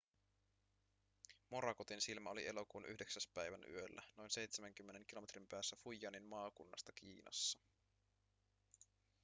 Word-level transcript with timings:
morakotin 1.49 2.01
silmä 2.01 2.29
oli 2.29 2.47
elokuun 2.47 2.85
9 2.85 3.21
päivän 3.33 3.63
yöllä 3.69 4.01
noin 4.17 4.29
seitsemänkymmenen 4.29 5.05
kilometrin 5.07 5.47
päässä 5.47 5.75
fujianin 5.83 6.23
maakunnasta 6.25 6.91
kiinassa 6.91 7.59